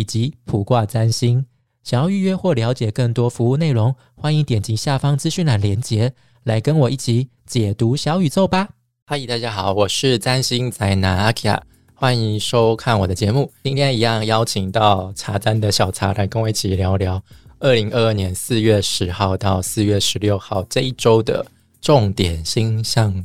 [0.00, 1.44] 以及卜卦占星，
[1.84, 8.70] 想要预约或了解更多服务内容，欢迎点击下方资讯栏连结，来跟我一起解读小宇宙吧。
[9.04, 13.52] 嗨，大家好，我是占星宅男阿 k 亚，欢迎收看我的节目。
[13.62, 17.22] 今天一样邀请到茶占的小茶来跟我一起聊聊
[17.58, 21.44] 二零二二年四月十号到四月十六号这一周的
[21.82, 23.22] 重点星象。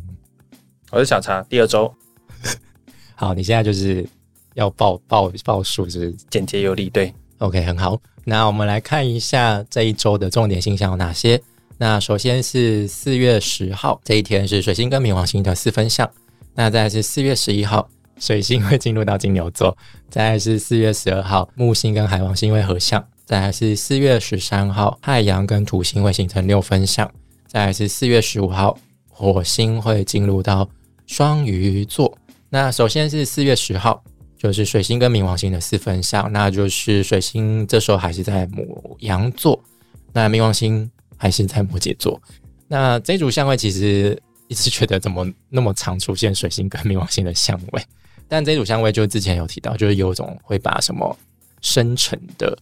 [0.92, 1.96] 我是小茶，第二周。
[3.16, 4.06] 好，你现在就是。
[4.56, 7.98] 要报报报数是简洁有力，对，OK，很好。
[8.24, 11.40] 那我们来看一下这一周的重点星象有哪些。
[11.78, 16.10] 那首先是四月十号这一天是水星跟冥王星的四分相。
[16.56, 19.78] 那再是四月十一号，水星会进入到金牛座。
[20.10, 23.06] 再是四月十二号，木星跟海王星会合相。
[23.26, 27.12] 再是四月十三号，太阳跟土星会形成六分相。
[27.46, 28.78] 再是四月十五号，
[29.10, 30.68] 火星会进入到
[31.06, 32.18] 双鱼座。
[32.50, 34.02] 那首先是四月十号。
[34.38, 39.60] 就是水星跟冥王星的四分相，那就是水星这时候还是在母羊座，
[40.14, 42.22] 那冥王星还是在摩羯座。
[42.68, 47.84] 那这组相位其实一直觉得怎么那么常出现水星跟冥王星的相位，
[48.28, 51.18] 但这组相位就之前有提到，就是有种会把什么
[51.62, 52.56] 深沉的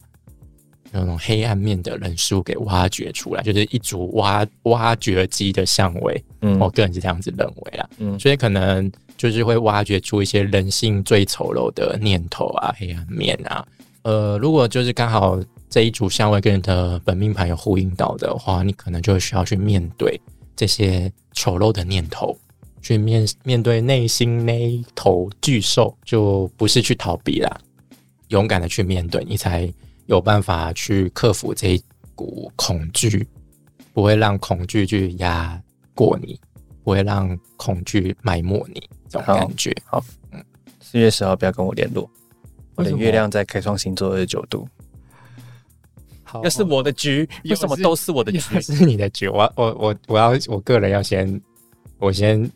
[0.90, 6.24] 那种黑暗面的人事物给挖掘出来，就是一组挖挖掘机的相位。
[6.40, 7.90] 嗯，我个人是这样子认为啦。
[7.98, 8.90] 嗯，所以可能。
[9.16, 13.66] 就是会挖掘出一些人性最丑陋的念头啊、黑暗面啊。
[14.02, 15.40] 呃，如果就是刚好
[15.70, 20.20] 这一组相位跟你的本命盘有呼应到的话，你可能就需要去面对
[20.54, 22.36] 这些丑陋的念头，
[22.82, 27.58] 去面面对内心那头巨兽，就不是去逃避啦，
[28.28, 29.72] 勇敢的去面对，你才
[30.06, 31.82] 有办法去克服这一
[32.14, 33.26] 股恐惧，
[33.94, 35.58] 不会让恐惧去压
[35.94, 36.38] 过你，
[36.82, 38.82] 不会让恐惧埋没你。
[39.22, 40.02] 感觉好，
[40.32, 40.44] 嗯，
[40.80, 42.08] 四月十号不要跟我联络。
[42.76, 44.68] 我的月亮在开创星座二十九度。
[46.24, 48.60] 好，又是我的局，为什么都是我的局？
[48.60, 49.28] 是你的局。
[49.28, 51.40] 我我我我要我个人要先，
[51.98, 52.50] 我先，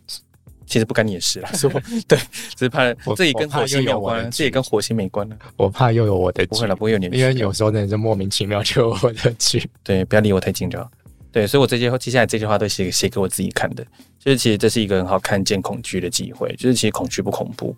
[0.66, 2.18] 其实不干你的事了，是我对，
[2.56, 5.36] 只是怕这也跟火星有关，这也跟火星没关了。
[5.56, 9.70] 我怕又有我的，不会了，不会有你的，因为有时候真的是莫名其妙就有我的局。
[9.84, 10.90] 对，不要离我太近就好。
[11.30, 13.86] 对，所以我这些接下来这句话都写写给我自己看的。
[14.18, 16.54] 就是其实这是一个很好看见恐惧的机会。
[16.56, 17.76] 就是其实恐惧不恐怖，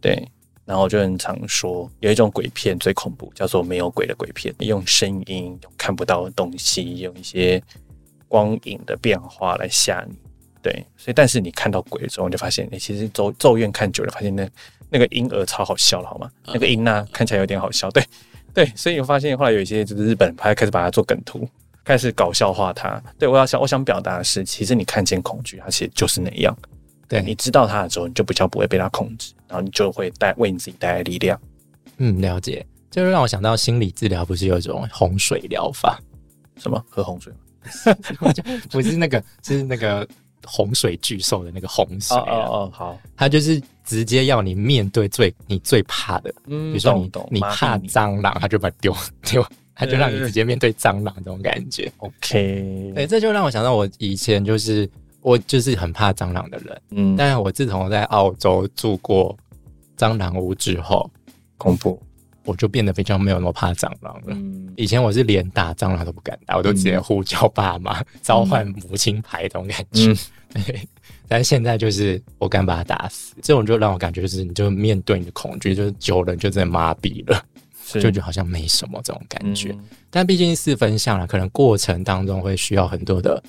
[0.00, 0.26] 对。
[0.64, 7.62] 然后我就很常说，有一种鬼片最恐怖，叫做没有鬼的鬼片，用声音、用看不到的东西、用一些
[8.28, 10.14] 光影的变化来吓你。
[10.60, 14.46] 对，所以但是你看到鬼的时候，你就发现，哎，其实咒咒怨看久了，发现那
[14.90, 16.30] 那个婴儿超好笑了，好吗？
[16.48, 18.04] 那个婴啊看起来有点好笑，对
[18.52, 18.70] 对。
[18.76, 21.48] 所以我发现后来有一些就是日本拍开始把它做梗图。
[21.88, 26.54] 开始搞笑化它，对我要想，我想表达的是，其实你看见恐惧，它其实就是那样。
[27.08, 31.40] 对你知道它的时候，你就比较不会被它控制，然后你就会带为你自己带来力量。
[31.96, 32.66] 嗯，了解。
[32.90, 35.98] 就是让我想到心理治疗，不是有一种洪水疗法？
[36.58, 37.32] 什么喝洪水？
[38.68, 40.06] 不是那个，是那个
[40.44, 42.14] 洪水巨兽的那个洪水。
[42.18, 43.00] 哦哦，好。
[43.16, 49.42] 他就是直接要你面对最你最怕的，嗯，比如说你你怕蟑螂，他就把丢丢。
[49.78, 54.90] 他就让你直接面对蟑螂这种感觉，OK，对，这就让我想到我以前就是
[55.20, 59.38] 我就是很怕蟑螂的人，嗯，但是我自从在澳洲住过
[59.96, 61.08] 蟑螂屋之后，
[61.56, 62.02] 恐怖，
[62.44, 64.22] 我就变得非常没有那么怕蟑螂了。
[64.30, 64.72] 嗯。
[64.76, 70.12] 以前我是连打蟑螂都不敢打，我都直接呼叫爸妈，召唤母亲牌这种感觉，
[70.52, 70.88] 对。
[71.30, 77.44] 但是现在就是我敢把它打死，这种就让我感觉就是你就面对你的恐惧，就是久了就真的麻痹了。
[77.94, 79.76] 就觉得好像没什么这种感觉，
[80.10, 83.42] 但毕竟四分相了，可能过程当中会需要很多的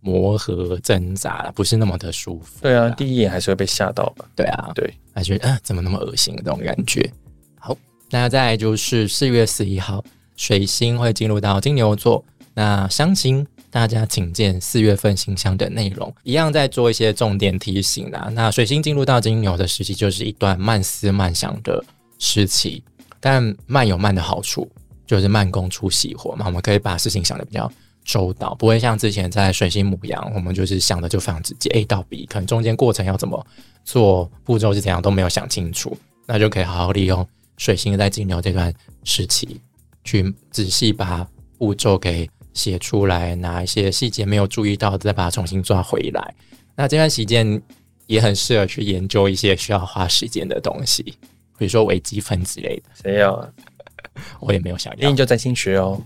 [0.00, 2.60] 磨合挣扎，不是那么的舒服。
[2.62, 4.24] 对啊，第一眼还是会被吓到吧？
[4.36, 7.10] 对啊，对，还觉得嗯，怎么那么恶心这种感觉。
[7.58, 7.76] 好，
[8.10, 10.04] 那再就是四月十一号，
[10.36, 12.24] 水星会进入到金牛座，
[12.54, 18.30] 那相信大家请见四月份星象的内容，一样在做一些重点提醒啦。
[18.32, 21.84] 那水星进入到金牛的时期，就是一段慢思慢想的
[22.18, 22.82] 时期。
[23.20, 24.68] 但慢有慢的好处，
[25.06, 26.46] 就是慢工出细活嘛。
[26.46, 27.70] 我们可以把事情想的比较
[28.04, 33.46] 周到，不会像之前在水星母羊，我们就是想的就非常直接，A 到 B，可能中间过程要怎么
[33.84, 35.96] 做，步骤是怎样都没有想清楚，
[36.26, 37.26] 那就可以好好利用
[37.58, 38.72] 水星在金牛这段
[39.04, 39.60] 时期，
[40.02, 41.28] 去仔细把
[41.58, 46.34] 步骤给写出来，哪一些细节没有注意到，再把它重新抓回来。
[46.74, 47.60] 那这段时间
[48.06, 51.14] 也很适合去研究一些需要花时间的东西，
[51.60, 52.84] 比如说微积分之类的。
[52.94, 53.46] 谁要啊？
[54.40, 56.00] 我也没有想要研，究占星学哦。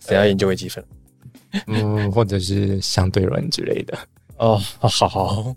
[0.00, 0.84] 谁要研究微积分？
[1.68, 3.96] 嗯，或者是相对论之类的。
[4.38, 5.54] 哦，好，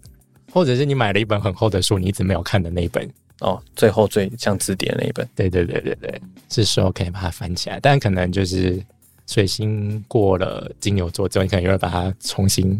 [0.53, 3.11] 或者是你买了一本很厚的书，你一直没有看的那一本。
[3.39, 5.27] 哦，最后最像字典那一本。
[5.35, 8.79] 对对对对对，是时候可以把它翻起来，但可能就是
[9.25, 12.79] 水星过了金牛座之后，你可能又要把它重新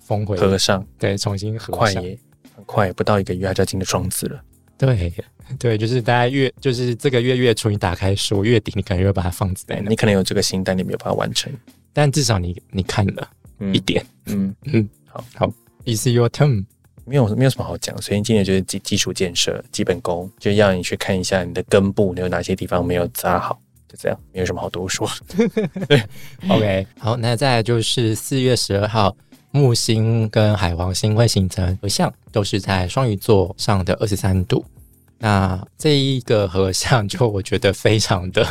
[0.00, 0.82] 封回合上。
[0.98, 1.78] 对，重新合上。
[1.78, 2.18] 快耶，
[2.56, 4.42] 很快，不到一个月就要进入双子了。
[4.86, 5.12] 对
[5.58, 9.88] 对，就是大家月，就是这个月月初你打开书，月底你可能又把它放在那。
[9.88, 11.52] 你可能有这个心，但你没有办法完成。
[11.92, 13.30] 但至少你你看了
[13.72, 14.04] 一点。
[14.26, 15.52] 嗯 嗯，好好
[15.84, 16.64] ，Is your turn？
[17.04, 23.56] 没有没有什么好讲，所以今年就是基基础建设、基本功，就要你去看一下你的根部，你有哪些地方没有扎好，
[23.88, 25.08] 就这样，没有什么好多说。
[25.88, 26.02] 对
[26.48, 29.16] ，OK，好，那再来就是四月十二号，
[29.56, 34.62] 木星跟海王星会形成合相，都是在双鱼座上的二十三度。
[35.18, 38.46] 那这一个合相，就我觉得非常的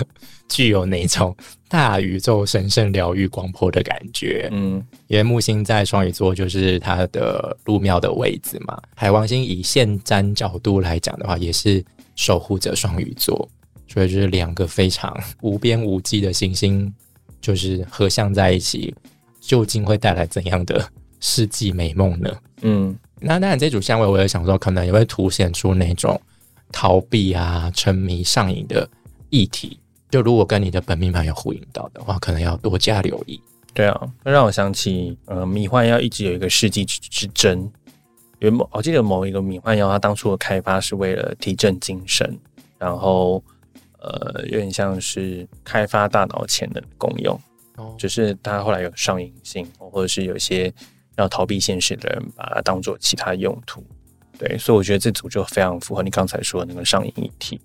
[0.49, 1.35] 具有那种
[1.69, 4.49] 大宇宙神圣疗愈光波的感觉。
[4.51, 11.85] 嗯，因为木星在双鱼座就是它的入庙的位置嘛，海王星以现占角度来讲的话，也是
[12.15, 13.47] 守护着双鱼座，
[13.87, 16.91] 所以就是两个非常无边无际的行星，
[17.39, 18.91] 就是合相在一起，
[19.45, 20.87] 究竟会带来怎样的
[21.19, 22.29] 世纪美梦呢？
[22.61, 26.19] 嗯，那当然这组香味，我也想说，可能也会凸显出那种。
[26.71, 28.89] 逃避啊，沉迷上瘾的
[29.29, 33.39] 议题，就如果跟你的本命盘有呼应到的话，可能要多加留意。
[33.73, 37.71] 对啊，让我想起，呃，迷幻药一直有一个世纪之争。
[38.39, 42.37] 有某，我记得某一个迷幻药，它当初的开发是为了提振精神，
[42.77, 43.41] 然后，
[43.99, 47.39] 呃，有点像是开发大脑潜能功用。
[47.77, 50.73] 哦，只是他后来有上瘾性，或者是有些
[51.17, 53.83] 要逃避现实的人，把它当做其他用途。
[54.37, 57.59] 对，所以我觉得这组就非常符合你刚才说的那个上瘾议题。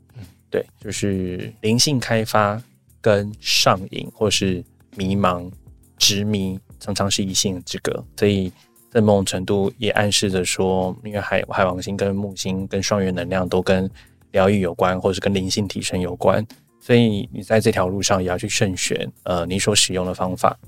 [0.48, 2.60] 对，就是灵性开发
[3.00, 4.64] 跟上瘾或是
[4.96, 5.50] 迷茫、
[5.96, 8.04] 执迷，常常是一线之隔。
[8.16, 8.52] 所以
[8.90, 13.88] 在某种程度也暗示着说，因为海海王星跟木星跟双元能量都跟
[14.32, 16.44] 疗愈有关，或者是跟灵性提升有关，
[16.80, 20.58] 所以你在这条路上也要去慎选，呃，你所使用的方法，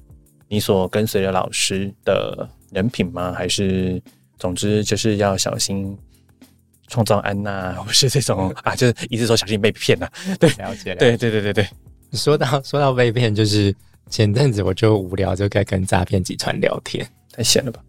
[0.47, 3.32] 你所跟随的老师的人品吗？
[3.32, 4.00] 还是？
[4.38, 5.97] 总之就是要小心
[6.88, 10.11] 创造安娜，或是这种啊，就是一直说小心被骗呐。
[10.41, 10.97] 对，了解。
[10.97, 11.69] 对对对对对。
[12.12, 13.73] 说到说到被骗，就是
[14.11, 17.81] 前阵子我就无聊，就该跟诈骗集团聊天，太闲了吧？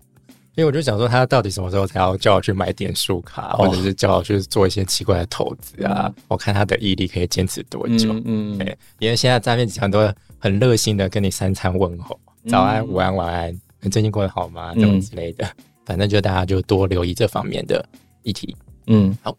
[0.55, 6.13] 因为我就想说，他到底什么时候才要叫我去买点数卡，或者是叫我去做一些奇怪的投资啊？
[6.27, 8.13] 我看他的毅力可以坚持多久？
[8.25, 14.73] 嗯，对，因为现在诈骗集团都很热心的跟你三餐问候，早安、午安、晚安，你最近过得好吗？
[14.75, 15.47] 这种之类的。
[15.85, 17.83] 反正就大家就多留意这方面的
[18.21, 18.55] 议题。
[18.87, 19.35] 嗯，好，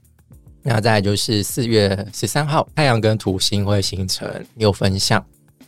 [0.63, 5.25] 那再就是四月十三号，太阳跟土星会形成六分相。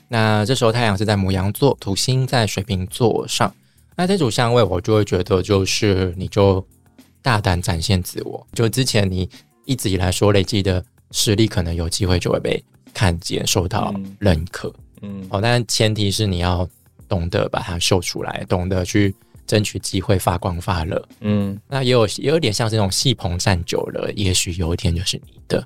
[0.08, 3.54] 那这时候太阳是在母羊座，土星在水瓶座上。
[3.96, 6.64] 那这组相位，我就会觉得就是你就
[7.22, 8.46] 大胆展现自我。
[8.52, 9.28] 就之前你
[9.64, 12.62] 一直以来说累积的实力，可能有机会就会被
[12.92, 14.72] 看见、受到认可。
[15.02, 16.68] 嗯，哦，但前提是你要
[17.08, 19.14] 懂得把它秀出来，懂得去。
[19.46, 25.64] 争取机会发光发热，嗯，那也有也有点像这种戏棚站久了，也许有一天就是你的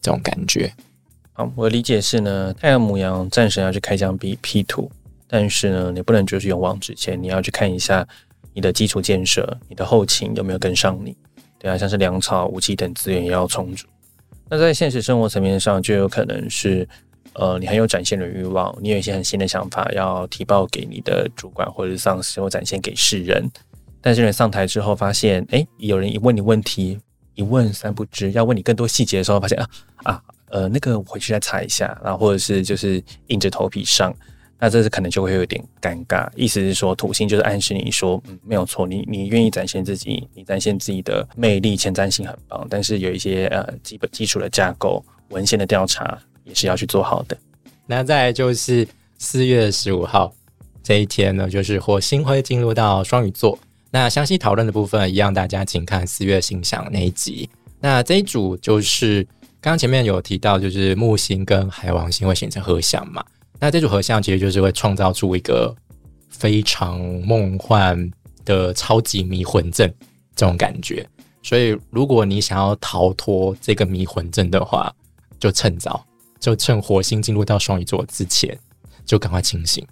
[0.00, 0.72] 这种感觉。
[1.32, 4.88] 好，我的理解是呢，太阳母羊战神要去开疆辟 P 图，
[5.28, 8.06] 但是呢，你不能就是勇往直前，你要去看一下
[8.52, 11.16] 你的基础建设，你的后勤有没有跟上你。
[11.58, 13.86] 对啊，像是粮草、武器等资源也要充足。
[14.48, 16.88] 那在现实生活层面上，就有可能是。
[17.38, 23.46] 呃，你很有展现的欲望，你有一些很新的想法要提报给你的主管或者是上司，或展现给世人。
[24.00, 26.98] 但是你上台之后发现，哎，有人一问你问题，
[27.34, 29.68] 一问三不知，要问你更多细节的时候，发现啊
[30.04, 34.14] 啊，呃，那个我回去再查一下，然后或者是就是硬着头皮上，
[34.58, 36.28] 那这是可能就会有点尴尬。
[36.34, 46.18] 意思是说，土星就是暗示你说，嗯，没有错，你你愿意展现自己，你展现自己的魅力、前瞻性很棒，但是有一些呃基本基础的架构、文献的调查。
[46.46, 47.36] 也是要去做好的。
[47.86, 48.86] 那再就是
[49.18, 50.32] 四月十五号
[50.80, 53.58] 这一天呢，就是火星会进入到双鱼座。
[53.90, 57.50] 那详细讨论的部分一样，大家请看四月星象那一集。
[57.80, 59.24] 那这一组就是
[59.60, 63.24] 刚刚前面有提到，就是木星跟海王星会形成合相嘛。
[63.58, 65.74] 那这组合像其实就是会创造出一个
[66.28, 68.10] 非常梦幻
[68.44, 69.92] 的超级迷魂阵
[70.34, 71.06] 这种感觉。
[71.42, 74.92] 所以如果你想要逃脱这个迷魂阵的话，
[75.38, 76.04] 就趁早。
[76.38, 78.56] 就趁火星进入到双鱼座之前，
[79.06, 79.84] 就赶快清醒，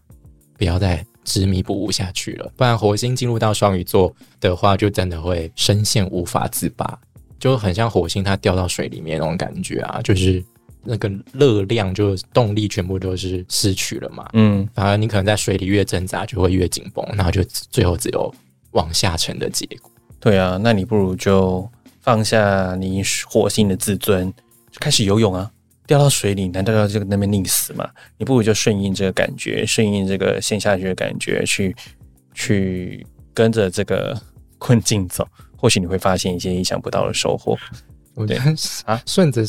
[0.59, 2.53] 不要再执迷不悟下去了。
[2.55, 6.97] 不然火星进入到双鱼座的话，就真的会深陷无法自拔，
[7.41, 10.45] 就很像火星它掉到水里面那种感觉啊，就是
[10.85, 14.29] 那个热量就动力全部都是失去了嘛。
[14.35, 18.33] 嗯，反而你可能在水里越挣扎，就会越紧绷，然后就最后只有
[18.73, 19.91] 往下沉的结果。
[20.21, 21.69] 对啊，那你不如就
[22.01, 24.33] 放下你火星的自尊，
[24.71, 25.51] 就开始游泳啊！
[25.87, 27.87] 掉到水里，难道要这个那边溺死吗？
[28.17, 31.77] 你不如就顺应这个感觉，顺应这个陷下去的感觉，去
[32.33, 34.19] 去跟着这个
[34.57, 37.55] 困境走，或许你会发现一些意想不到的收获。
[38.15, 38.41] 我觉得
[38.87, 39.45] 啊，顺着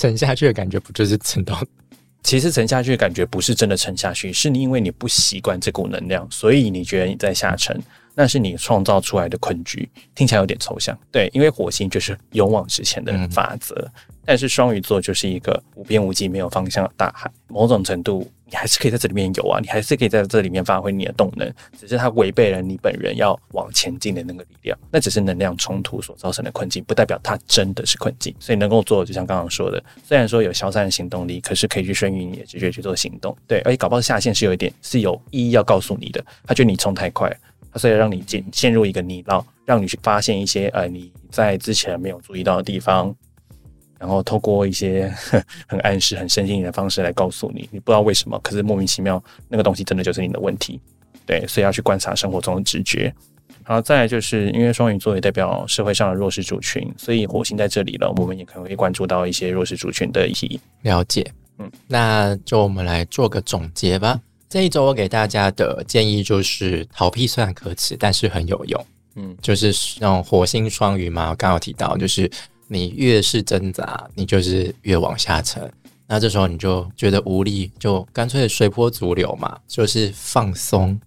[0.00, 1.62] 沉下去的感觉，不就是沉到？
[2.24, 7.78] 其实沉下去的感觉不是真的沉下去，是你因为你不习惯这股能量，所以你觉得你在下沉。
[8.14, 10.98] 那是你创造出来的困局，听起来有点抽象。
[11.12, 13.86] 对，因为火星就是勇往直前的法则，
[14.24, 17.30] 但是双鱼座就是一个无边无际、没有方向的大海。
[17.48, 24.76] 某种程度，你还是可以在这里面游啊，你还是可以在这里面发挥你的动能，只是它违背了你本人要往前进的那个力量。
[24.90, 28.34] 那只是能量冲突所造成的困境，不代表它真的是困境。
[28.40, 33.36] 所以能够做，就像刚刚说的，虽然说有消散的行动力，可是可以去顺应你的直觉去做行动。
[33.46, 37.34] 对，而且搞不好下线是有一点是有意义要告诉你的，他觉得你冲太快。
[37.72, 43.14] 他所以让你进陷入一个泥淖，让你去发现一些呃你在之前没有注意到的地方，
[44.00, 45.12] 然后透过一些
[45.68, 50.80] 很暗示、很深心的方式来告诉你，你不知道为什么，可是莫名其妙那个东西真的就是你的问题，
[51.26, 53.14] 对，所以要去观察生活中的直觉。
[53.66, 60.58] 然后再来就是因为双鱼座也代表社会上的弱势族群，所以火星在这里了，我们也可能会关注到一些弱势族群的议题。
[60.82, 64.18] 了解，嗯，那就我们来做个总结吧。
[64.48, 68.86] 这一周我给大家的建议就是，逃避虽然可耻，但是很有用。
[69.14, 72.28] 嗯，就是那种火星双鱼嘛，刚刚提到，就是
[72.72, 75.68] 你越是挣扎，你就是越往下沉。
[76.06, 80.98] 那这时候你就觉得无力，就干脆随波逐流嘛，就是放松，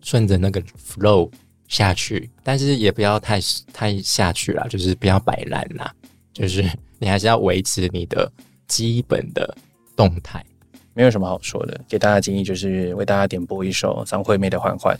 [0.00, 1.30] 顺着那个 flow
[1.68, 3.38] 下去，但是也不要太
[3.74, 5.94] 太下去了，就是不要摆烂啦，
[6.32, 6.64] 就是
[6.98, 8.32] 你还是要维持你的
[8.66, 9.54] 基本的
[9.94, 10.42] 动态。
[10.94, 14.96] 没有什么好说的，给大家建议就是为大家点播一首张惠妹的《缓缓》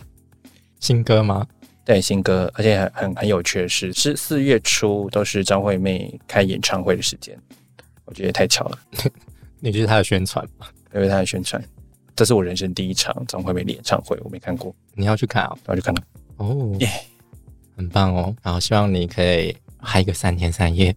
[0.78, 1.46] 新歌吗？
[1.84, 7.36] 对，新歌，而且很很很有趣的是，是四月初都是张惠妹开演唱会的时间，
[8.04, 8.78] 我觉得太巧了。
[9.58, 10.66] 你就是她的宣传吗？
[10.94, 11.62] 因为她的宣传，
[12.14, 14.74] 这是我人生第一场张惠妹的演唱会，我没看过。
[14.94, 15.56] 你要去看啊？
[15.66, 16.02] 我要去看了。
[16.36, 16.88] 哦，耶，
[17.76, 18.34] 很棒哦。
[18.42, 20.94] 然后希望你可以嗨个三天三夜。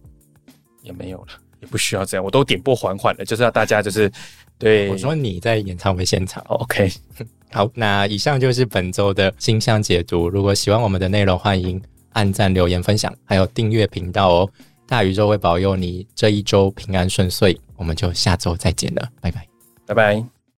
[0.82, 1.28] 也没有了，
[1.60, 4.10] 也不需要这样，我都点播缓缓的，就是要大家就是。
[4.58, 6.90] 对，我说你在演唱会现场，OK。
[7.52, 10.28] 好，那以上就是本周的星象解读。
[10.28, 11.80] 如果喜欢我们的内容，欢迎
[12.12, 14.50] 按赞、留言、分享，还有订阅频道哦。
[14.86, 19.46] 大宇宙会保佑你这一周平安顺遂，我们就下周再见了，拜拜，
[19.86, 20.35] 拜拜。